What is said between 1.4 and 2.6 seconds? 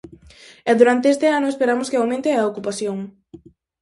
esperamos que aumente a